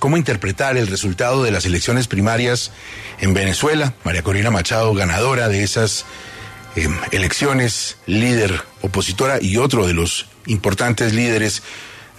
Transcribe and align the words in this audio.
¿Cómo 0.00 0.16
interpretar 0.16 0.76
el 0.76 0.86
resultado 0.86 1.42
de 1.42 1.50
las 1.50 1.66
elecciones 1.66 2.06
primarias 2.06 2.70
en 3.18 3.34
Venezuela? 3.34 3.94
María 4.04 4.22
Corina 4.22 4.48
Machado, 4.48 4.94
ganadora 4.94 5.48
de 5.48 5.64
esas 5.64 6.04
eh, 6.76 6.86
elecciones, 7.10 7.98
líder 8.06 8.62
opositora 8.82 9.42
y 9.42 9.56
otro 9.56 9.88
de 9.88 9.94
los 9.94 10.26
importantes 10.46 11.14
líderes 11.14 11.64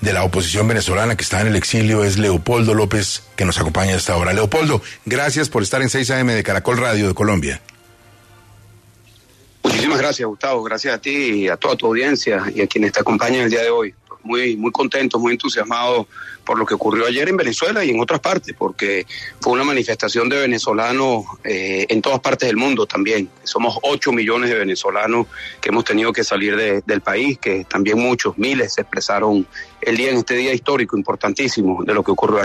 de 0.01 0.11
la 0.11 0.25
oposición 0.25 0.67
venezolana 0.67 1.15
que 1.15 1.23
está 1.23 1.39
en 1.39 1.47
el 1.47 1.55
exilio 1.55 2.03
es 2.03 2.17
Leopoldo 2.17 2.73
López, 2.73 3.23
que 3.37 3.45
nos 3.45 3.57
acompaña 3.61 3.93
a 3.93 3.95
esta 3.95 4.17
hora. 4.17 4.33
Leopoldo, 4.33 4.81
gracias 5.05 5.47
por 5.47 5.63
estar 5.63 5.81
en 5.81 5.89
6 5.89 6.11
AM 6.11 6.27
de 6.27 6.43
Caracol 6.43 6.79
Radio 6.79 7.07
de 7.07 7.13
Colombia. 7.13 7.61
Muchísimas 9.63 9.99
gracias, 9.99 10.27
Gustavo. 10.27 10.63
Gracias 10.63 10.95
a 10.95 10.97
ti 10.99 11.11
y 11.11 11.47
a 11.47 11.55
toda 11.55 11.77
tu 11.77 11.85
audiencia 11.85 12.43
y 12.53 12.59
a 12.59 12.67
quienes 12.67 12.91
te 12.91 12.99
acompañan 12.99 13.43
el 13.43 13.49
día 13.49 13.61
de 13.61 13.69
hoy. 13.69 13.95
Muy, 14.23 14.57
muy 14.57 14.71
contento, 14.71 15.17
muy 15.17 15.33
entusiasmado 15.33 16.07
por 16.43 16.57
lo 16.57 16.65
que 16.65 16.73
ocurrió 16.73 17.05
ayer 17.05 17.29
en 17.29 17.37
Venezuela 17.37 17.85
y 17.85 17.91
en 17.91 17.99
otras 17.99 18.19
partes, 18.19 18.55
porque 18.57 19.05
fue 19.39 19.53
una 19.53 19.63
manifestación 19.63 20.29
de 20.29 20.39
venezolanos 20.39 21.25
eh, 21.43 21.85
en 21.89 22.01
todas 22.01 22.19
partes 22.21 22.47
del 22.47 22.57
mundo 22.57 22.85
también. 22.85 23.29
Somos 23.43 23.77
8 23.83 24.11
millones 24.11 24.49
de 24.49 24.55
venezolanos 24.55 25.27
que 25.61 25.69
hemos 25.69 25.85
tenido 25.85 26.11
que 26.11 26.23
salir 26.23 26.83
del 26.83 27.01
país, 27.01 27.37
que 27.37 27.65
también 27.65 27.99
muchos, 27.99 28.37
miles, 28.37 28.73
se 28.73 28.81
expresaron 28.81 29.45
el 29.79 29.95
día 29.95 30.09
en 30.09 30.17
este 30.17 30.35
día 30.35 30.51
histórico 30.51 30.97
importantísimo 30.97 31.83
de 31.83 31.93
lo 31.93 32.03
que 32.03 32.11
ocurrió 32.11 32.41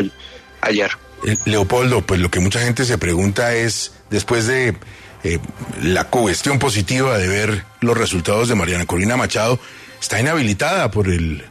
ayer. 0.60 0.90
Eh, 1.24 1.36
Leopoldo, 1.46 2.02
pues 2.02 2.20
lo 2.20 2.30
que 2.30 2.40
mucha 2.40 2.60
gente 2.60 2.84
se 2.84 2.98
pregunta 2.98 3.54
es, 3.54 3.94
después 4.10 4.46
de 4.46 4.76
eh, 5.24 5.38
la 5.82 6.04
cuestión 6.10 6.58
positiva 6.58 7.16
de 7.16 7.28
ver 7.28 7.64
los 7.80 7.96
resultados 7.96 8.48
de 8.48 8.54
Mariana 8.54 8.84
Corina 8.84 9.16
Machado, 9.16 9.58
está 9.98 10.20
inhabilitada 10.20 10.90
por 10.90 11.08
el 11.08 11.44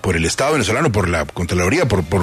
por 0.00 0.16
el 0.16 0.24
Estado 0.24 0.52
venezolano, 0.52 0.92
por 0.92 1.08
la 1.08 1.24
Contraloría, 1.26 1.86
por, 1.86 2.04
por, 2.04 2.22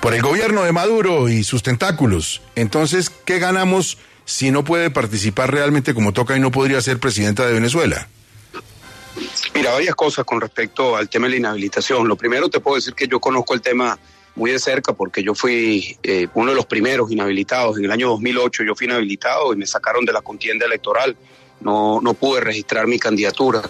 por 0.00 0.14
el 0.14 0.22
gobierno 0.22 0.62
de 0.62 0.72
Maduro 0.72 1.28
y 1.28 1.44
sus 1.44 1.62
tentáculos. 1.62 2.42
Entonces, 2.56 3.10
¿qué 3.10 3.38
ganamos 3.38 3.98
si 4.24 4.50
no 4.50 4.64
puede 4.64 4.90
participar 4.90 5.52
realmente 5.52 5.94
como 5.94 6.12
toca 6.12 6.36
y 6.36 6.40
no 6.40 6.50
podría 6.50 6.80
ser 6.80 6.98
presidenta 6.98 7.46
de 7.46 7.54
Venezuela? 7.54 8.08
Mira, 9.54 9.72
varias 9.72 9.94
cosas 9.94 10.24
con 10.24 10.40
respecto 10.40 10.96
al 10.96 11.08
tema 11.08 11.26
de 11.26 11.32
la 11.32 11.36
inhabilitación. 11.38 12.06
Lo 12.06 12.16
primero 12.16 12.48
te 12.48 12.60
puedo 12.60 12.76
decir 12.76 12.94
que 12.94 13.08
yo 13.08 13.20
conozco 13.20 13.54
el 13.54 13.60
tema 13.60 13.98
muy 14.36 14.52
de 14.52 14.58
cerca 14.58 14.92
porque 14.92 15.22
yo 15.22 15.34
fui 15.34 15.98
eh, 16.02 16.28
uno 16.34 16.50
de 16.50 16.56
los 16.56 16.66
primeros 16.66 17.10
inhabilitados. 17.10 17.78
En 17.78 17.84
el 17.84 17.90
año 17.90 18.08
2008 18.10 18.62
yo 18.64 18.74
fui 18.74 18.86
inhabilitado 18.86 19.52
y 19.52 19.56
me 19.56 19.66
sacaron 19.66 20.04
de 20.04 20.12
la 20.12 20.22
contienda 20.22 20.66
electoral. 20.66 21.16
No, 21.60 22.00
no 22.00 22.14
pude 22.14 22.40
registrar 22.40 22.86
mi 22.86 22.98
candidatura. 22.98 23.62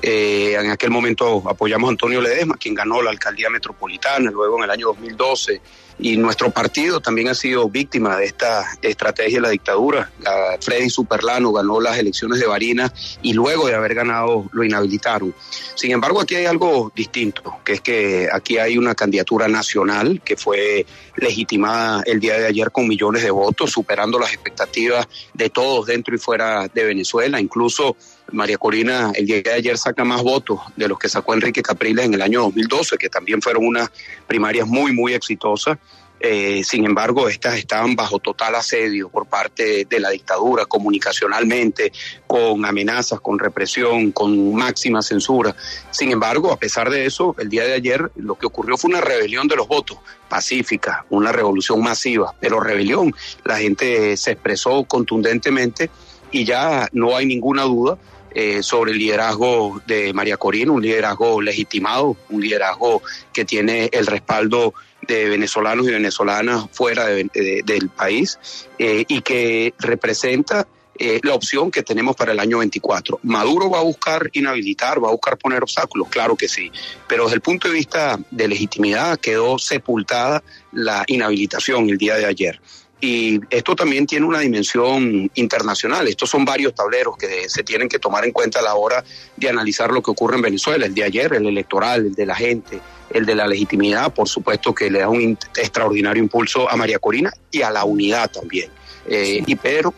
Eh, 0.00 0.56
en 0.58 0.70
aquel 0.70 0.90
momento 0.90 1.42
apoyamos 1.48 1.88
a 1.88 1.90
Antonio 1.90 2.20
Ledesma, 2.20 2.56
quien 2.56 2.74
ganó 2.74 3.02
la 3.02 3.10
alcaldía 3.10 3.50
metropolitana, 3.50 4.30
luego 4.30 4.58
en 4.58 4.64
el 4.64 4.70
año 4.70 4.86
2012 4.88 5.60
y 5.98 6.16
nuestro 6.16 6.50
partido 6.50 7.00
también 7.00 7.28
ha 7.28 7.34
sido 7.34 7.68
víctima 7.68 8.16
de 8.16 8.26
esta 8.26 8.64
estrategia 8.82 9.38
de 9.38 9.42
la 9.42 9.50
dictadura. 9.50 10.10
Freddy 10.60 10.90
Superlano 10.90 11.52
ganó 11.52 11.80
las 11.80 11.98
elecciones 11.98 12.40
de 12.40 12.46
Barinas 12.46 13.18
y 13.22 13.32
luego 13.32 13.66
de 13.66 13.74
haber 13.74 13.94
ganado 13.94 14.48
lo 14.52 14.64
inhabilitaron. 14.64 15.34
Sin 15.74 15.92
embargo, 15.92 16.20
aquí 16.20 16.34
hay 16.34 16.46
algo 16.46 16.92
distinto, 16.94 17.58
que 17.64 17.74
es 17.74 17.80
que 17.80 18.28
aquí 18.32 18.58
hay 18.58 18.78
una 18.78 18.94
candidatura 18.94 19.48
nacional 19.48 20.20
que 20.24 20.36
fue 20.36 20.86
legitimada 21.16 22.02
el 22.06 22.20
día 22.20 22.38
de 22.38 22.46
ayer 22.46 22.70
con 22.70 22.88
millones 22.88 23.22
de 23.22 23.30
votos, 23.30 23.70
superando 23.70 24.18
las 24.18 24.32
expectativas 24.32 25.06
de 25.34 25.50
todos 25.50 25.86
dentro 25.86 26.14
y 26.14 26.18
fuera 26.18 26.68
de 26.68 26.84
Venezuela. 26.84 27.40
Incluso 27.40 27.96
María 28.30 28.58
Corina 28.58 29.12
el 29.14 29.26
día 29.26 29.42
de 29.42 29.52
ayer 29.52 29.76
saca 29.76 30.04
más 30.04 30.22
votos 30.22 30.60
de 30.76 30.88
los 30.88 30.98
que 30.98 31.08
sacó 31.08 31.34
Enrique 31.34 31.62
Capriles 31.62 32.06
en 32.06 32.14
el 32.14 32.22
año 32.22 32.42
2012, 32.42 32.96
que 32.96 33.08
también 33.08 33.42
fueron 33.42 33.66
unas 33.66 33.90
primarias 34.26 34.66
muy, 34.66 34.92
muy 34.92 35.14
exitosas. 35.14 35.78
Eh, 36.24 36.62
sin 36.62 36.86
embargo, 36.86 37.28
estas 37.28 37.56
estaban 37.56 37.96
bajo 37.96 38.20
total 38.20 38.54
asedio 38.54 39.08
por 39.08 39.26
parte 39.26 39.86
de 39.90 39.98
la 39.98 40.10
dictadura, 40.10 40.66
comunicacionalmente, 40.66 41.92
con 42.28 42.64
amenazas, 42.64 43.20
con 43.20 43.40
represión, 43.40 44.12
con 44.12 44.54
máxima 44.54 45.02
censura. 45.02 45.56
Sin 45.90 46.12
embargo, 46.12 46.52
a 46.52 46.56
pesar 46.56 46.90
de 46.90 47.06
eso, 47.06 47.34
el 47.40 47.48
día 47.48 47.64
de 47.64 47.72
ayer 47.72 48.12
lo 48.14 48.36
que 48.36 48.46
ocurrió 48.46 48.76
fue 48.76 48.90
una 48.90 49.00
rebelión 49.00 49.48
de 49.48 49.56
los 49.56 49.66
votos, 49.66 49.98
pacífica, 50.28 51.04
una 51.10 51.32
revolución 51.32 51.82
masiva, 51.82 52.32
pero 52.38 52.60
rebelión. 52.60 53.12
La 53.42 53.58
gente 53.58 54.16
se 54.16 54.30
expresó 54.30 54.84
contundentemente 54.84 55.90
y 56.32 56.44
ya 56.44 56.88
no 56.92 57.16
hay 57.16 57.26
ninguna 57.26 57.62
duda 57.62 57.98
eh, 58.34 58.62
sobre 58.62 58.92
el 58.92 58.98
liderazgo 58.98 59.80
de 59.86 60.12
María 60.14 60.38
Corina, 60.38 60.72
un 60.72 60.82
liderazgo 60.82 61.40
legitimado, 61.42 62.16
un 62.30 62.40
liderazgo 62.40 63.02
que 63.32 63.44
tiene 63.44 63.90
el 63.92 64.06
respaldo 64.06 64.72
de 65.06 65.28
venezolanos 65.28 65.86
y 65.86 65.92
venezolanas 65.92 66.66
fuera 66.72 67.06
del 67.06 67.90
país 67.94 68.38
eh, 68.78 69.04
y 69.06 69.20
que 69.20 69.74
representa 69.78 70.66
eh, 70.98 71.20
la 71.22 71.34
opción 71.34 71.70
que 71.70 71.82
tenemos 71.82 72.14
para 72.16 72.32
el 72.32 72.40
año 72.40 72.58
24. 72.58 73.20
Maduro 73.22 73.68
va 73.70 73.80
a 73.80 73.82
buscar 73.82 74.30
inhabilitar, 74.32 75.02
va 75.02 75.08
a 75.08 75.12
buscar 75.12 75.36
poner 75.36 75.62
obstáculos, 75.62 76.08
claro 76.08 76.36
que 76.36 76.48
sí, 76.48 76.70
pero 77.08 77.24
desde 77.24 77.36
el 77.36 77.40
punto 77.40 77.68
de 77.68 77.74
vista 77.74 78.18
de 78.30 78.48
legitimidad 78.48 79.18
quedó 79.18 79.58
sepultada 79.58 80.42
la 80.70 81.04
inhabilitación 81.06 81.88
el 81.88 81.98
día 81.98 82.16
de 82.16 82.26
ayer. 82.26 82.60
Y 83.04 83.40
esto 83.50 83.74
también 83.74 84.06
tiene 84.06 84.24
una 84.24 84.38
dimensión 84.38 85.28
internacional. 85.34 86.06
Estos 86.06 86.30
son 86.30 86.44
varios 86.44 86.72
tableros 86.72 87.16
que 87.16 87.48
se 87.48 87.64
tienen 87.64 87.88
que 87.88 87.98
tomar 87.98 88.24
en 88.24 88.30
cuenta 88.30 88.60
a 88.60 88.62
la 88.62 88.76
hora 88.76 89.02
de 89.36 89.48
analizar 89.48 89.90
lo 89.90 90.00
que 90.00 90.12
ocurre 90.12 90.36
en 90.36 90.42
Venezuela. 90.42 90.86
El 90.86 90.94
de 90.94 91.02
ayer, 91.02 91.32
el 91.32 91.44
electoral, 91.48 92.06
el 92.06 92.14
de 92.14 92.26
la 92.26 92.36
gente, 92.36 92.78
el 93.10 93.26
de 93.26 93.34
la 93.34 93.48
legitimidad, 93.48 94.14
por 94.14 94.28
supuesto 94.28 94.72
que 94.72 94.88
le 94.88 95.00
da 95.00 95.08
un 95.08 95.36
extraordinario 95.56 96.22
impulso 96.22 96.70
a 96.70 96.76
María 96.76 97.00
Corina 97.00 97.32
y 97.50 97.62
a 97.62 97.72
la 97.72 97.84
unidad 97.84 98.30
también. 98.30 98.70
Eh, 99.08 99.42
y 99.44 99.56
pero 99.56 99.92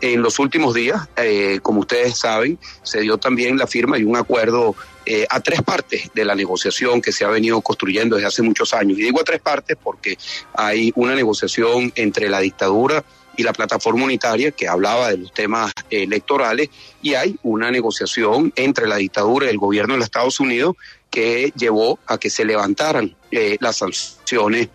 en 0.00 0.20
los 0.20 0.40
últimos 0.40 0.74
días, 0.74 1.08
eh, 1.16 1.60
como 1.62 1.80
ustedes 1.80 2.18
saben, 2.18 2.58
se 2.82 3.02
dio 3.02 3.18
también 3.18 3.56
la 3.56 3.68
firma 3.68 3.98
y 3.98 4.02
un 4.02 4.16
acuerdo 4.16 4.74
eh, 5.10 5.26
a 5.30 5.40
tres 5.40 5.62
partes 5.62 6.10
de 6.12 6.22
la 6.22 6.34
negociación 6.34 7.00
que 7.00 7.12
se 7.12 7.24
ha 7.24 7.28
venido 7.28 7.62
construyendo 7.62 8.16
desde 8.16 8.28
hace 8.28 8.42
muchos 8.42 8.74
años. 8.74 8.98
Y 8.98 9.04
digo 9.04 9.22
a 9.22 9.24
tres 9.24 9.40
partes 9.40 9.78
porque 9.82 10.18
hay 10.52 10.92
una 10.96 11.14
negociación 11.14 11.90
entre 11.94 12.28
la 12.28 12.40
dictadura 12.40 13.02
y 13.34 13.42
la 13.42 13.54
plataforma 13.54 14.04
unitaria 14.04 14.50
que 14.50 14.68
hablaba 14.68 15.08
de 15.08 15.16
los 15.16 15.32
temas 15.32 15.72
electorales 15.88 16.68
y 17.00 17.14
hay 17.14 17.38
una 17.42 17.70
negociación 17.70 18.52
entre 18.54 18.86
la 18.86 18.96
dictadura 18.96 19.46
y 19.46 19.48
el 19.48 19.56
gobierno 19.56 19.94
de 19.94 19.98
los 20.00 20.04
Estados 20.08 20.40
Unidos 20.40 20.76
que 21.08 21.54
llevó 21.56 21.98
a 22.06 22.18
que 22.18 22.28
se 22.28 22.44
levantaran 22.44 23.16
eh, 23.30 23.56
las 23.60 23.78
sanciones 23.78 24.68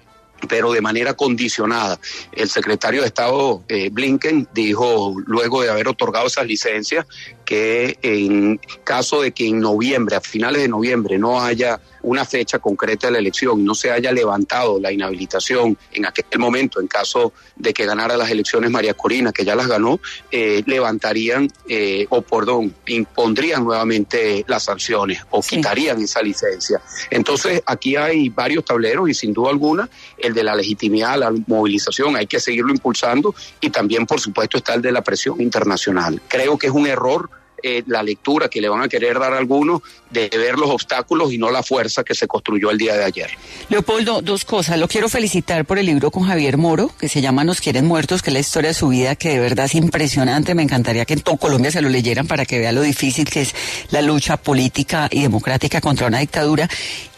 pero 0.48 0.72
de 0.72 0.81
manera 0.81 1.14
condicionada. 1.14 2.00
El 2.31 2.50
secretario 2.50 3.02
de 3.02 3.08
Estado 3.08 3.64
eh, 3.68 3.90
Blinken 3.92 4.48
dijo, 4.54 5.16
luego 5.26 5.62
de 5.62 5.70
haber 5.70 5.88
otorgado 5.88 6.28
esas 6.28 6.46
licencias, 6.46 7.06
que 7.46 7.98
en 8.02 8.59
caso 8.84 9.22
de 9.22 9.31
que 9.31 9.48
en 9.48 9.59
noviembre, 9.59 10.16
a 10.16 10.22
finales 10.22 10.62
de 10.62 10.68
noviembre, 10.68 11.18
no 11.18 11.42
haya 11.42 11.80
una 12.03 12.25
fecha 12.25 12.59
concreta 12.59 13.08
de 13.08 13.14
la 13.14 13.19
elección 13.19 13.64
no 13.66 13.75
se 13.75 13.91
haya 13.91 14.12
levantado 14.12 14.80
la 14.80 14.91
inhabilitación 14.91 15.78
en 15.91 16.06
aquel 16.06 16.40
momento, 16.40 16.80
en 16.80 16.88
caso 16.88 17.33
de 17.56 17.74
que 17.74 17.86
ganara 17.86 18.16
las 18.18 18.30
elecciones 18.30 18.69
María 18.69 18.94
Corina, 18.94 19.31
que 19.31 19.45
ya 19.45 19.56
las 19.56 19.68
ganó, 19.68 20.00
eh, 20.31 20.63
levantarían 20.66 21.50
eh, 21.68 22.06
o, 22.10 22.22
perdón, 22.22 22.74
impondrían 22.88 23.63
nuevamente 23.63 24.45
las 24.48 24.63
sanciones 24.63 25.22
o 25.31 25.42
quitarían 25.42 26.01
esa 26.01 26.22
licencia. 26.22 26.81
Entonces, 27.10 27.62
aquí 27.66 27.95
hay 27.95 28.30
varios 28.30 28.66
tableros 28.66 29.10
y 29.10 29.13
sin 29.13 29.33
duda 29.33 29.50
alguna 29.50 29.89
el 30.18 30.33
de 30.33 30.44
la 30.44 30.56
legitimidad, 30.56 31.18
la 31.18 31.33
movilización, 31.48 32.16
hay 32.16 32.28
que 32.28 32.39
seguirlo 32.39 32.72
impulsando 32.72 33.33
y 33.62 33.69
también, 33.69 34.06
por 34.06 34.19
supuesto, 34.19 34.57
está 34.57 34.74
el 34.74 34.81
de 34.81 34.92
la 34.92 35.01
presión 35.01 35.42
internacional. 35.42 36.22
Creo 36.28 36.57
que 36.57 36.68
es 36.68 36.74
un 36.74 36.88
error 36.88 37.30
eh, 37.63 37.83
la 37.88 38.04
lectura 38.04 38.50
que 38.50 38.62
le 38.62 38.69
van 38.69 38.81
a 38.81 38.89
querer 38.89 39.18
dar 39.18 39.33
a 39.33 39.38
algunos 39.38 39.81
de 40.10 40.30
ver 40.30 40.60
los 40.60 40.69
obstáculos 40.69 41.31
y 41.33 41.38
no 41.38 41.50
la 41.50 41.63
fuerza 41.63 42.04
que 42.04 42.13
se 42.13 42.27
construyó 42.27 42.69
el 42.69 42.77
día 42.77 42.95
de 42.95 43.06
ayer. 43.06 43.31
Leopoldo, 43.69 44.21
dos 44.21 44.45
cosas. 44.45 44.77
Lo 44.77 44.88
quiero 44.88 45.10
felicitar 45.10 45.65
por 45.65 45.80
el 45.80 45.86
libro 45.86 46.12
con 46.12 46.24
Javier 46.24 46.57
Moro, 46.57 46.92
que 47.00 47.10
se 47.10 47.21
llama 47.21 47.44
Nos 47.44 47.62
quieren 47.62 47.86
muertos, 47.86 48.21
que 48.21 48.30
es 48.30 48.33
la 48.33 48.39
historia 48.39 48.69
de 48.69 48.74
su 48.74 48.89
vida, 48.89 49.15
que 49.15 49.30
de 49.30 49.39
verdad 49.39 49.65
es 49.65 49.75
impresionante. 49.75 50.54
Me 50.56 50.63
encantaría 50.63 51.06
que 51.06 51.13
en 51.13 51.21
todo 51.21 51.38
Colombia 51.38 51.71
se 51.71 51.81
lo 51.81 51.89
leyeran 51.89 52.27
para 52.27 52.45
que 52.45 52.60
vea 52.60 52.71
lo 52.71 52.81
difícil 52.81 53.30
que 53.30 53.42
es 53.42 53.56
la 53.89 54.01
lucha 54.01 54.38
política 54.38 55.07
y 55.09 55.21
democrática 55.21 55.81
contra 55.81 56.07
una 56.07 56.19
dictadura. 56.19 56.69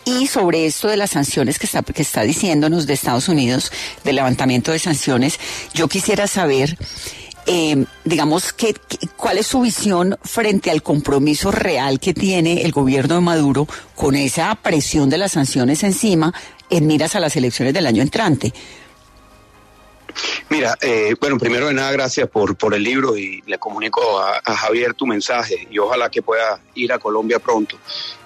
Y 0.05 0.27
sobre 0.27 0.67
esto 0.67 0.87
de 0.87 0.97
las 0.97 1.11
sanciones 1.11 1.57
que 1.57 1.65
está, 1.65 1.81
que 1.81 2.03
está 2.03 2.21
diciéndonos 2.21 2.85
de 2.85 2.93
Estados 2.93 3.27
Unidos, 3.27 3.71
del 4.03 4.17
levantamiento 4.17 4.71
de 4.71 4.77
sanciones, 4.77 5.39
yo 5.73 5.87
quisiera 5.87 6.27
saber 6.27 6.77
eh, 7.45 7.85
digamos, 8.03 8.53
que, 8.53 8.75
¿cuál 9.15 9.37
es 9.37 9.47
su 9.47 9.61
visión 9.61 10.17
frente 10.23 10.71
al 10.71 10.81
compromiso 10.81 11.51
real 11.51 11.99
que 11.99 12.13
tiene 12.13 12.63
el 12.63 12.71
gobierno 12.71 13.15
de 13.15 13.21
Maduro 13.21 13.67
con 13.95 14.15
esa 14.15 14.53
presión 14.55 15.09
de 15.09 15.17
las 15.17 15.33
sanciones 15.33 15.83
encima 15.83 16.33
en 16.69 16.87
miras 16.87 17.15
a 17.15 17.19
las 17.19 17.35
elecciones 17.35 17.73
del 17.73 17.85
año 17.85 18.01
entrante? 18.01 18.53
Mira, 20.49 20.77
eh, 20.81 21.13
bueno, 21.19 21.37
primero 21.37 21.67
de 21.67 21.73
nada, 21.73 21.91
gracias 21.91 22.29
por, 22.29 22.55
por 22.55 22.73
el 22.73 22.83
libro 22.83 23.17
y 23.17 23.43
le 23.45 23.57
comunico 23.57 24.19
a, 24.19 24.55
Javier 24.55 24.93
tu 24.93 25.05
mensaje 25.05 25.67
y 25.69 25.77
ojalá 25.77 26.09
que 26.09 26.21
pueda 26.21 26.59
ir 26.73 26.93
a 26.93 26.99
Colombia 26.99 27.39
pronto. 27.39 27.77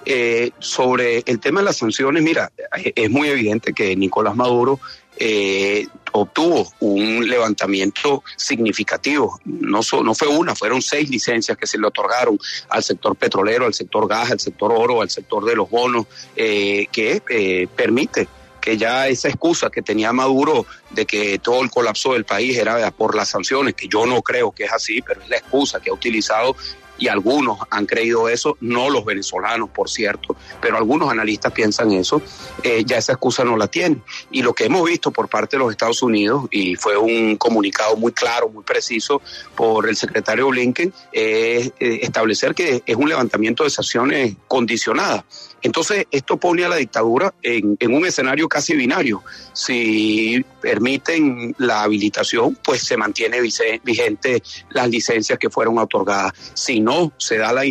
Eh, 0.06 0.52
sobre 0.60 1.24
el 1.26 1.40
tema 1.40 1.62
de 1.62 1.66
las 1.66 1.78
sanciones, 1.78 2.24
mira, 2.24 2.52
es 2.74 3.10
muy 3.10 3.30
evidente 3.30 3.74
que 3.74 3.96
Nicolás 3.96 4.36
Maduro 4.36 4.80
eh, 5.22 5.88
obtuvo 6.12 6.72
un 6.80 7.28
levantamiento 7.28 8.24
significativo. 8.36 9.40
No, 9.46 9.82
no 10.04 10.16
fue 10.16 10.28
una, 10.28 10.56
fueron 10.56 10.82
seis 10.82 11.10
licencias 11.10 11.58
que 11.58 11.68
se 11.68 11.78
le 11.78 11.88
otorgaron 11.88 12.40
al 12.70 12.84
sector 12.84 13.16
petrolero, 13.16 13.66
al 13.66 13.74
sector 13.74 14.08
gas, 14.08 14.32
al 14.32 14.40
sector 14.40 14.72
oro, 14.72 15.02
al 15.02 15.10
sector 15.10 15.46
de 15.46 15.56
los 15.56 15.70
bonos, 15.70 16.06
eh, 16.36 16.88
que 16.92 17.22
eh, 17.30 17.68
permite 17.76 18.28
que 18.60 18.78
ya 18.78 19.08
esa 19.08 19.30
excusa 19.30 19.70
que 19.70 19.82
tenía 19.82 20.12
Maduro 20.12 20.66
de 20.90 21.06
que 21.06 21.40
todo 21.40 21.62
el 21.62 21.70
colapso 21.70 22.14
del 22.14 22.26
país 22.26 22.58
era 22.58 22.92
por 22.92 23.16
las 23.16 23.30
sanciones, 23.30 23.74
que 23.74 23.88
yo 23.88 24.06
no 24.06 24.22
creo 24.22 24.52
que 24.52 24.66
es 24.66 24.74
así, 24.74 25.02
pero 25.02 25.22
es 25.22 25.30
la 25.30 25.38
excusa 25.38 25.80
que 25.80 25.90
ha 25.90 25.94
utilizado 25.94 26.56
y 27.00 27.08
algunos 27.08 27.58
han 27.70 27.86
creído 27.86 28.30
eso, 28.30 28.58
no 28.62 28.90
los 28.90 29.06
venezolanos, 29.06 29.70
por 29.70 29.90
cierto, 29.90 30.36
pero 30.62 30.78
algunos 30.78 31.10
analistas 31.10 31.52
piensan 31.54 31.92
eso, 31.92 32.22
eh, 32.64 32.84
ya 32.86 32.98
esa 32.98 33.14
excusa 33.14 33.44
no 33.44 33.58
la 33.58 33.68
tiene. 33.68 34.02
Y 34.32 34.42
lo 34.42 34.54
que 34.54 34.66
hemos 34.66 34.86
visto 34.86 35.12
por 35.12 35.30
parte 35.30 35.58
de 35.58 35.64
los 35.64 35.72
Estados 35.72 36.02
Unidos, 36.04 36.48
y 36.52 36.76
fue 36.76 36.98
un 36.98 37.38
comunicado 37.38 37.96
muy 37.96 38.12
claro, 38.12 38.50
muy 38.50 38.64
preciso 38.64 39.22
por 39.56 39.88
el 39.88 39.96
secretario 39.96 40.50
Blinken, 40.50 40.94
es 41.12 41.68
eh, 41.80 42.00
establecer 42.02 42.54
que 42.54 42.84
es 42.86 42.96
un 42.96 43.10
levantamiento 43.10 43.64
de 43.64 43.70
sanciones 43.70 44.36
condicionadas. 44.48 45.24
Entonces, 45.62 46.06
esto 46.12 46.38
pone 46.38 46.64
a 46.64 46.70
la 46.70 46.78
dictadura 46.78 47.34
en, 47.42 47.76
en, 47.80 47.94
un 47.94 48.06
escenario 48.06 48.48
casi 48.48 48.76
binario. 48.76 49.22
Si 49.54 50.44
permiten 50.62 51.54
la 51.58 51.84
habilitación, 51.84 52.58
pues 52.64 52.84
se 52.84 52.96
mantiene 52.96 53.42
vigente 53.42 54.42
las 54.70 54.90
licencias 54.90 55.38
que 55.38 55.50
fueron 55.50 55.78
otorgadas. 55.78 56.32
Si 56.54 56.80
no 56.80 56.89
se 57.18 57.38
da 57.38 57.52
la, 57.54 57.64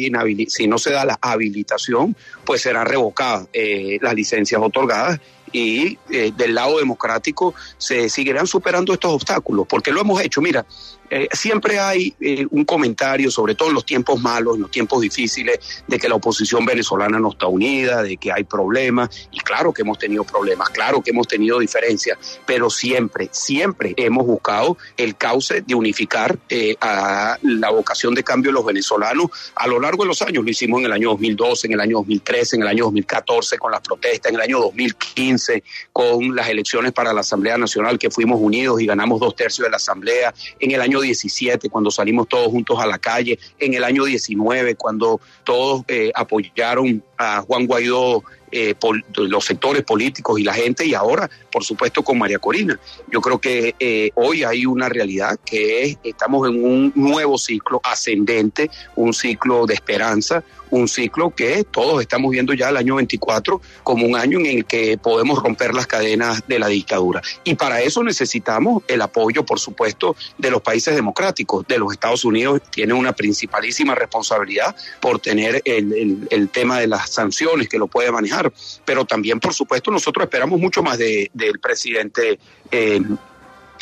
si 0.49 0.67
no 0.67 0.79
se 0.79 0.91
da 0.91 1.05
la 1.05 1.19
habilitación, 1.21 2.17
pues 2.45 2.63
será 2.63 2.85
revocada 2.85 3.47
eh, 3.53 3.99
las 4.01 4.15
licencias 4.15 4.61
otorgadas 4.63 5.21
y 5.53 5.99
eh, 6.11 6.33
del 6.37 6.55
lado 6.55 6.79
democrático 6.79 7.55
se 7.79 8.09
seguirán 8.09 8.47
superando 8.47 8.93
estos 8.93 9.13
obstáculos, 9.13 9.67
porque 9.69 9.93
lo 9.93 10.01
hemos 10.01 10.21
hecho. 10.21 10.41
Mira, 10.41 10.65
eh, 11.11 11.29
siempre 11.33 11.79
hay 11.79 12.15
eh, 12.21 12.47
un 12.51 12.65
comentario, 12.65 13.31
sobre 13.31 13.55
todo 13.55 13.69
en 13.69 13.75
los 13.75 13.85
tiempos 13.85 14.21
malos, 14.21 14.57
en 14.57 14.63
los 14.63 14.71
tiempos 14.71 15.01
difíciles, 15.01 15.83
de 15.87 15.99
que 15.99 16.09
la 16.09 16.17
oposición 16.17 16.65
venezolana 16.65 17.19
no 17.19 17.31
está 17.31 17.47
unida, 17.47 18.03
de 18.03 18.17
que 18.17 18.33
hay 18.33 18.45
problemas, 18.45 19.29
y 19.33 19.39
claro 19.41 19.73
que 19.73 19.83
hemos 19.83 19.99
tenido 19.99 20.25
problemas, 20.25 20.69
claro 20.71 21.03
que 21.03 21.11
hemos 21.11 21.27
tenido 21.27 21.59
diferencias, 21.59 22.41
pero 22.47 22.71
siempre, 22.71 23.29
siempre 23.33 23.95
hemos 23.97 24.27
buscado 24.27 24.77
el 24.97 25.17
cauce 25.17 25.63
de 25.63 25.75
unificar 25.75 26.39
eh, 26.49 26.77
a 26.81 27.39
la 27.43 27.71
vocación 27.71 28.15
de 28.15 28.25
cambio 28.25 28.51
de 28.51 28.55
los 28.55 28.65
venezolanos 28.65 29.31
a 29.55 29.67
lo 29.67 29.81
largo 29.81 30.05
de 30.05 30.09
los 30.09 30.23
años. 30.23 30.45
Lo 30.45 30.51
hicimos 30.51 30.81
en 30.81 30.87
el 30.87 30.93
año 30.93 31.11
2012, 31.11 31.67
en 31.67 31.73
el 31.75 31.81
año 31.81 31.97
2013, 31.99 32.57
en 32.57 32.63
el 32.63 32.69
año 32.69 32.85
2014 32.85 33.59
con 33.59 33.73
las 33.73 33.81
protestas, 33.81 34.31
en 34.31 34.37
el 34.37 34.43
año 34.43 34.61
2015 34.61 35.63
con 35.93 36.35
las 36.35 36.49
elecciones 36.49 36.93
para 36.93 37.13
la 37.13 37.21
Asamblea 37.21 37.59
Nacional, 37.59 37.99
que 37.99 38.11
fuimos 38.11 38.39
unidos 38.41 38.81
y 38.81 38.87
ganamos 38.87 39.21
dos 39.21 39.35
tercios 39.35 39.67
de 39.67 39.71
la 39.71 39.77
Asamblea, 39.77 40.35
en 40.59 40.71
el 40.71 40.81
año 40.81 40.98
17, 41.01 41.69
cuando 41.69 41.91
salimos 41.91 42.29
todos 42.29 42.49
juntos 42.49 42.79
a 42.81 42.87
la 42.87 42.99
calle, 42.99 43.39
en 43.59 43.75
el 43.75 43.85
año 43.85 44.05
19, 44.05 44.77
cuando 44.77 45.21
todos 45.45 45.85
eh, 45.89 46.11
apoyaron 46.15 47.03
a 47.17 47.43
Juan 47.43 47.67
Guaidó 47.67 48.23
eh, 48.51 48.75
los 49.17 49.45
sectores 49.45 49.83
políticos 49.83 50.41
y 50.41 50.43
la 50.43 50.55
gente 50.55 50.87
y 50.87 50.95
ahora, 50.95 51.29
por 51.53 51.65
supuesto, 51.65 52.03
con 52.03 52.19
María 52.19 52.39
Corina. 52.39 52.79
Yo 53.13 53.21
creo 53.21 53.39
que 53.39 53.75
eh, 53.79 54.11
hoy 54.15 54.43
hay 54.43 54.65
una 54.65 54.89
realidad 54.89 55.39
que 55.45 55.83
es, 55.83 55.99
estamos 56.03 56.49
en 56.49 56.65
un 56.65 56.93
nuevo 56.95 57.37
ciclo 57.37 57.81
ascendente, 57.85 58.71
un 58.97 59.13
ciclo 59.13 59.67
de 59.67 59.75
esperanza, 59.75 60.43
un 60.71 60.89
ciclo 60.89 61.35
que 61.35 61.65
todos 61.65 62.01
estamos 62.01 62.31
viendo 62.31 62.53
ya 62.55 62.69
el 62.69 62.77
año 62.77 62.97
24 62.97 63.61
como 63.83 64.07
un 64.07 64.17
año 64.17 64.39
en 64.39 64.47
el 64.47 64.65
que 64.65 64.99
podemos 64.99 65.43
romper 65.43 65.75
las 65.75 65.87
cadenas 65.87 66.43
de 66.47 66.59
la 66.59 66.69
dictadura. 66.69 67.23
Y 67.45 67.55
para 67.55 67.81
eso 67.81 68.03
necesitamos 68.03 68.83
el 68.89 69.03
apoyo, 69.03 69.45
por 69.45 69.61
supuesto, 69.61 70.17
de 70.37 70.51
los 70.51 70.63
países 70.63 70.95
democráticos. 70.95 71.67
De 71.67 71.79
los 71.79 71.93
Estados 71.93 72.25
Unidos 72.25 72.63
tiene 72.71 72.95
una 72.95 73.13
principalísima 73.13 73.95
responsabilidad 73.95 74.75
por 75.01 75.21
tener 75.21 75.63
el, 75.65 76.27
el, 76.31 76.49
tema 76.49 76.81
de 76.81 76.87
las 76.87 77.11
sanciones 77.11 77.69
que 77.69 77.79
lo 77.79 77.87
puede 77.87 78.11
manejar. 78.11 78.53
Pero 78.85 79.05
también, 79.05 79.41
por 79.41 79.55
supuesto, 79.55 79.91
nosotros 79.91 80.25
esperamos 80.25 80.59
mucho 80.59 80.83
más 80.83 80.99
de, 80.99 81.31
del 81.35 81.59
presidente. 81.59 82.39
Eh, 82.71 83.01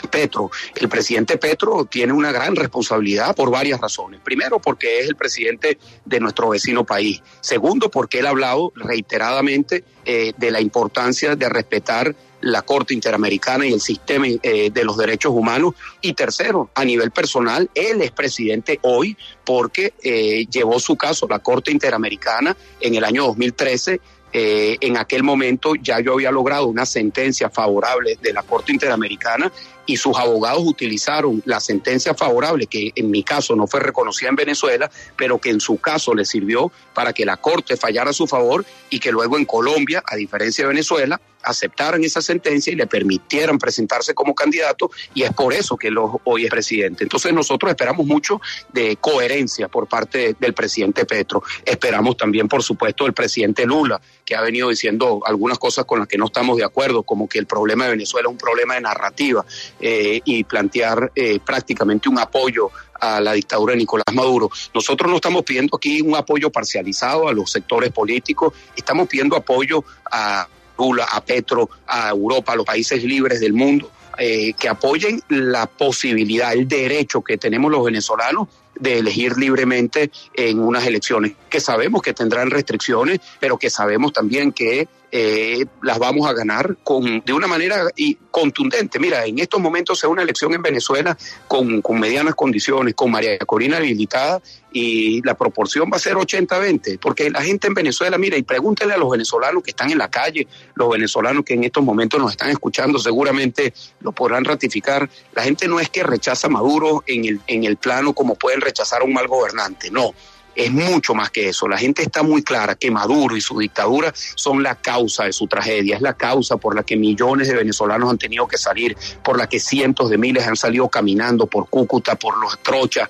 Petro. 0.06 0.50
El 0.74 0.88
presidente 0.88 1.38
Petro 1.38 1.84
tiene 1.84 2.12
una 2.12 2.32
gran 2.32 2.56
responsabilidad 2.56 3.34
por 3.34 3.50
varias 3.50 3.80
razones. 3.80 4.20
Primero, 4.22 4.60
porque 4.60 5.00
es 5.00 5.08
el 5.08 5.16
presidente 5.16 5.78
de 6.04 6.20
nuestro 6.20 6.48
vecino 6.50 6.84
país. 6.84 7.22
Segundo, 7.40 7.90
porque 7.90 8.20
él 8.20 8.26
ha 8.26 8.30
hablado 8.30 8.72
reiteradamente 8.74 9.84
eh, 10.04 10.32
de 10.36 10.50
la 10.50 10.60
importancia 10.60 11.34
de 11.36 11.48
respetar 11.48 12.14
la 12.42 12.62
Corte 12.62 12.94
Interamericana 12.94 13.66
y 13.66 13.72
el 13.72 13.80
sistema 13.80 14.26
eh, 14.28 14.70
de 14.70 14.84
los 14.84 14.96
derechos 14.96 15.32
humanos. 15.34 15.74
Y 16.00 16.12
tercero, 16.12 16.70
a 16.74 16.84
nivel 16.84 17.10
personal, 17.10 17.70
él 17.74 18.02
es 18.02 18.12
presidente 18.12 18.78
hoy 18.82 19.16
porque 19.44 19.94
eh, 20.02 20.46
llevó 20.50 20.78
su 20.78 20.96
caso 20.96 21.26
a 21.26 21.34
la 21.34 21.38
Corte 21.40 21.72
Interamericana 21.72 22.56
en 22.80 22.94
el 22.94 23.04
año 23.04 23.24
2013 23.24 24.00
en 24.38 24.98
aquel 24.98 25.22
momento 25.22 25.76
ya 25.76 25.98
yo 26.00 26.12
había 26.12 26.30
logrado 26.30 26.66
una 26.66 26.84
sentencia 26.84 27.48
favorable 27.48 28.18
de 28.20 28.34
la 28.34 28.42
Corte 28.42 28.70
Interamericana 28.70 29.50
y 29.86 29.96
sus 29.96 30.16
abogados 30.16 30.62
utilizaron 30.64 31.42
la 31.46 31.60
sentencia 31.60 32.14
favorable, 32.14 32.66
que 32.66 32.92
en 32.94 33.10
mi 33.10 33.22
caso 33.22 33.54
no 33.56 33.66
fue 33.66 33.80
reconocida 33.80 34.28
en 34.28 34.36
Venezuela, 34.36 34.90
pero 35.16 35.40
que 35.40 35.50
en 35.50 35.60
su 35.60 35.78
caso 35.78 36.14
le 36.14 36.24
sirvió 36.24 36.70
para 36.92 37.12
que 37.12 37.24
la 37.24 37.36
Corte 37.36 37.76
fallara 37.76 38.10
a 38.10 38.12
su 38.12 38.26
favor 38.26 38.64
y 38.90 38.98
que 38.98 39.12
luego 39.12 39.38
en 39.38 39.44
Colombia, 39.44 40.02
a 40.04 40.16
diferencia 40.16 40.64
de 40.64 40.68
Venezuela, 40.68 41.20
aceptaran 41.46 42.02
esa 42.02 42.20
sentencia 42.20 42.72
y 42.72 42.76
le 42.76 42.86
permitieran 42.86 43.58
presentarse 43.58 44.14
como 44.14 44.34
candidato 44.34 44.90
y 45.14 45.22
es 45.22 45.32
por 45.32 45.52
eso 45.54 45.76
que 45.76 45.94
hoy 46.24 46.44
es 46.44 46.50
presidente. 46.50 47.04
Entonces 47.04 47.32
nosotros 47.32 47.70
esperamos 47.70 48.04
mucho 48.04 48.40
de 48.72 48.96
coherencia 48.96 49.68
por 49.68 49.86
parte 49.86 50.36
del 50.38 50.52
presidente 50.52 51.06
Petro. 51.06 51.42
Esperamos 51.64 52.16
también, 52.16 52.48
por 52.48 52.62
supuesto, 52.62 53.04
del 53.04 53.14
presidente 53.14 53.64
Lula, 53.64 54.00
que 54.24 54.34
ha 54.34 54.40
venido 54.40 54.68
diciendo 54.68 55.20
algunas 55.24 55.58
cosas 55.58 55.84
con 55.84 56.00
las 56.00 56.08
que 56.08 56.18
no 56.18 56.26
estamos 56.26 56.56
de 56.56 56.64
acuerdo, 56.64 57.04
como 57.04 57.28
que 57.28 57.38
el 57.38 57.46
problema 57.46 57.84
de 57.84 57.92
Venezuela 57.92 58.28
es 58.28 58.32
un 58.32 58.38
problema 58.38 58.74
de 58.74 58.80
narrativa 58.80 59.44
eh, 59.80 60.20
y 60.24 60.42
plantear 60.44 61.12
eh, 61.14 61.38
prácticamente 61.44 62.08
un 62.08 62.18
apoyo 62.18 62.70
a 63.00 63.20
la 63.20 63.32
dictadura 63.32 63.72
de 63.72 63.78
Nicolás 63.78 64.12
Maduro. 64.12 64.50
Nosotros 64.74 65.08
no 65.08 65.16
estamos 65.16 65.44
pidiendo 65.44 65.76
aquí 65.76 66.00
un 66.00 66.16
apoyo 66.16 66.50
parcializado 66.50 67.28
a 67.28 67.32
los 67.32 67.52
sectores 67.52 67.92
políticos, 67.92 68.54
estamos 68.74 69.06
pidiendo 69.06 69.36
apoyo 69.36 69.84
a 70.10 70.48
Lula, 70.78 71.06
a 71.10 71.24
Petro, 71.24 71.68
a 71.86 72.10
Europa, 72.10 72.52
a 72.52 72.56
los 72.56 72.66
países 72.66 73.02
libres 73.02 73.40
del 73.40 73.52
mundo, 73.52 73.90
eh, 74.18 74.54
que 74.54 74.68
apoyen 74.68 75.22
la 75.28 75.66
posibilidad, 75.66 76.52
el 76.52 76.66
derecho 76.66 77.22
que 77.22 77.36
tenemos 77.36 77.70
los 77.70 77.84
venezolanos 77.84 78.48
de 78.74 78.98
elegir 78.98 79.36
libremente 79.36 80.10
en 80.34 80.58
unas 80.58 80.86
elecciones 80.86 81.32
que 81.48 81.60
sabemos 81.60 82.02
que 82.02 82.12
tendrán 82.12 82.50
restricciones, 82.50 83.20
pero 83.40 83.58
que 83.58 83.70
sabemos 83.70 84.12
también 84.12 84.52
que 84.52 84.88
eh, 85.12 85.64
las 85.82 85.98
vamos 85.98 86.28
a 86.28 86.32
ganar 86.32 86.76
con, 86.82 87.22
de 87.24 87.32
una 87.32 87.46
manera 87.46 87.88
y 87.96 88.16
contundente. 88.30 88.98
Mira, 88.98 89.24
en 89.24 89.38
estos 89.38 89.60
momentos 89.60 90.02
es 90.02 90.10
una 90.10 90.22
elección 90.22 90.52
en 90.54 90.62
Venezuela 90.62 91.16
con, 91.46 91.80
con 91.80 92.00
medianas 92.00 92.34
condiciones, 92.34 92.94
con 92.94 93.10
María 93.10 93.38
Corina 93.38 93.76
habilitada 93.76 94.42
y 94.72 95.22
la 95.22 95.34
proporción 95.34 95.88
va 95.90 95.96
a 95.96 96.00
ser 96.00 96.14
80-20, 96.16 96.98
porque 96.98 97.30
la 97.30 97.42
gente 97.42 97.66
en 97.66 97.74
Venezuela, 97.74 98.18
mira, 98.18 98.36
y 98.36 98.42
pregúntele 98.42 98.92
a 98.92 98.98
los 98.98 99.10
venezolanos 99.10 99.62
que 99.62 99.70
están 99.70 99.90
en 99.90 99.98
la 99.98 100.10
calle, 100.10 100.46
los 100.74 100.90
venezolanos 100.90 101.44
que 101.44 101.54
en 101.54 101.64
estos 101.64 101.82
momentos 101.82 102.20
nos 102.20 102.32
están 102.32 102.50
escuchando, 102.50 102.98
seguramente 102.98 103.72
lo 104.00 104.12
podrán 104.12 104.44
ratificar. 104.44 105.08
La 105.34 105.42
gente 105.42 105.66
no 105.66 105.80
es 105.80 105.88
que 105.88 106.02
rechaza 106.02 106.48
a 106.48 106.50
Maduro 106.50 107.04
en 107.06 107.24
el, 107.24 107.40
en 107.46 107.64
el 107.64 107.76
plano 107.76 108.12
como 108.12 108.34
pueden 108.34 108.60
rechazar 108.60 109.00
a 109.00 109.04
un 109.04 109.14
mal 109.14 109.28
gobernante, 109.28 109.90
no 109.90 110.12
es 110.56 110.72
mucho 110.72 111.14
más 111.14 111.30
que 111.30 111.48
eso. 111.48 111.68
La 111.68 111.78
gente 111.78 112.02
está 112.02 112.22
muy 112.22 112.42
clara 112.42 112.74
que 112.74 112.90
Maduro 112.90 113.36
y 113.36 113.40
su 113.40 113.58
dictadura 113.58 114.12
son 114.34 114.62
la 114.62 114.74
causa 114.74 115.24
de 115.24 115.32
su 115.32 115.46
tragedia, 115.46 115.96
es 115.96 116.02
la 116.02 116.14
causa 116.14 116.56
por 116.56 116.74
la 116.74 116.82
que 116.82 116.96
millones 116.96 117.48
de 117.48 117.54
venezolanos 117.54 118.10
han 118.10 118.18
tenido 118.18 118.48
que 118.48 118.58
salir, 118.58 118.96
por 119.22 119.38
la 119.38 119.48
que 119.48 119.60
cientos 119.60 120.10
de 120.10 120.18
miles 120.18 120.46
han 120.46 120.56
salido 120.56 120.88
caminando 120.88 121.46
por 121.46 121.68
Cúcuta, 121.68 122.16
por 122.16 122.38
los 122.38 122.58
Trochas, 122.62 123.08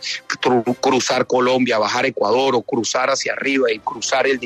cruzar 0.81 1.27
Colombia, 1.27 1.79
bajar 1.79 2.07
Ecuador 2.07 2.57
o 2.57 2.63
cruzar 2.63 3.11
hacia 3.11 3.33
arriba 3.33 3.71
y 3.73 3.79
cruzar 3.79 4.27
el, 4.27 4.41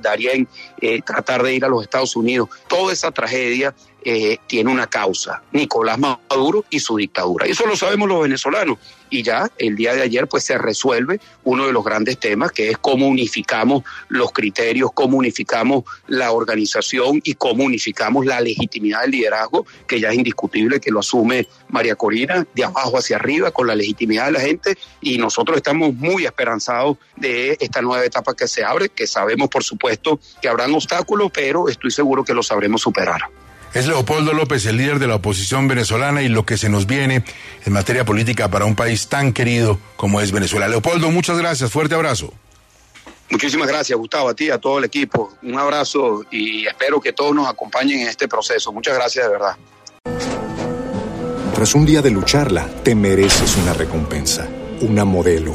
Darién, 0.00 0.48
eh, 0.80 1.02
tratar 1.02 1.42
de 1.42 1.54
ir 1.54 1.64
a 1.64 1.68
los 1.68 1.82
Estados 1.82 2.14
Unidos. 2.16 2.48
Toda 2.68 2.92
esa 2.92 3.10
tragedia 3.10 3.74
eh, 4.02 4.38
tiene 4.46 4.70
una 4.70 4.86
causa, 4.86 5.42
Nicolás 5.52 5.98
Maduro 5.98 6.64
y 6.70 6.80
su 6.80 6.96
dictadura. 6.96 7.46
Y 7.46 7.50
eso 7.50 7.66
lo 7.66 7.76
sabemos 7.76 8.08
los 8.08 8.22
venezolanos. 8.22 8.78
Y 9.10 9.22
ya 9.22 9.50
el 9.58 9.74
día 9.74 9.92
de 9.92 10.02
ayer 10.02 10.28
pues 10.28 10.44
se 10.44 10.56
resuelve 10.56 11.20
uno 11.42 11.66
de 11.66 11.72
los 11.72 11.84
grandes 11.84 12.18
temas, 12.18 12.52
que 12.52 12.70
es 12.70 12.78
cómo 12.78 13.08
unificamos 13.08 13.82
los 14.08 14.32
criterios, 14.32 14.90
cómo 14.94 15.18
unificamos 15.18 15.84
la 16.06 16.30
organización 16.30 17.20
y 17.24 17.34
cómo 17.34 17.64
unificamos 17.64 18.24
la 18.24 18.40
legitimidad 18.40 19.02
del 19.02 19.10
liderazgo, 19.10 19.66
que 19.86 20.00
ya 20.00 20.10
es 20.10 20.14
indiscutible 20.14 20.80
que 20.80 20.92
lo 20.92 21.00
asume 21.00 21.48
María 21.68 21.96
Corina, 21.96 22.46
de 22.54 22.64
abajo 22.64 22.98
hacia 22.98 23.16
arriba, 23.16 23.50
con 23.50 23.66
la 23.66 23.74
legitimidad 23.74 24.26
de 24.26 24.32
la 24.32 24.40
gente. 24.40 24.78
Y 25.00 25.18
nosotros 25.18 25.56
estamos 25.56 25.92
muy 25.94 26.24
esperanzados 26.24 26.96
de 27.16 27.56
esta 27.60 27.82
nueva 27.82 28.04
etapa 28.04 28.34
que 28.34 28.46
se 28.46 28.64
abre, 28.64 28.88
que 28.88 29.06
sabemos 29.06 29.48
por 29.48 29.64
supuesto 29.64 30.20
que 30.40 30.48
habrán 30.48 30.72
obstáculos, 30.72 31.30
pero 31.34 31.68
estoy 31.68 31.90
seguro 31.90 32.24
que 32.24 32.32
lo 32.32 32.42
sabremos 32.42 32.80
superar. 32.80 33.22
Es 33.72 33.86
Leopoldo 33.86 34.32
López, 34.32 34.66
el 34.66 34.76
líder 34.76 34.98
de 34.98 35.06
la 35.06 35.16
oposición 35.16 35.68
venezolana 35.68 36.22
y 36.22 36.28
lo 36.28 36.44
que 36.44 36.58
se 36.58 36.68
nos 36.68 36.86
viene 36.86 37.22
en 37.64 37.72
materia 37.72 38.04
política 38.04 38.50
para 38.50 38.64
un 38.64 38.74
país 38.74 39.06
tan 39.08 39.32
querido 39.32 39.78
como 39.96 40.20
es 40.20 40.32
Venezuela. 40.32 40.66
Leopoldo, 40.66 41.10
muchas 41.10 41.38
gracias, 41.38 41.70
fuerte 41.70 41.94
abrazo. 41.94 42.32
Muchísimas 43.30 43.68
gracias, 43.68 43.96
Gustavo, 43.96 44.28
a 44.28 44.34
ti, 44.34 44.50
a 44.50 44.58
todo 44.58 44.78
el 44.78 44.84
equipo. 44.84 45.32
Un 45.42 45.56
abrazo 45.56 46.24
y 46.32 46.66
espero 46.66 47.00
que 47.00 47.12
todos 47.12 47.32
nos 47.32 47.48
acompañen 47.48 48.00
en 48.00 48.08
este 48.08 48.26
proceso. 48.26 48.72
Muchas 48.72 48.94
gracias 48.94 49.26
de 49.26 49.30
verdad. 49.30 49.56
Tras 51.54 51.74
un 51.76 51.86
día 51.86 52.02
de 52.02 52.10
lucharla, 52.10 52.68
te 52.82 52.96
mereces 52.96 53.56
una 53.56 53.72
recompensa, 53.72 54.48
una 54.80 55.04
modelo, 55.04 55.54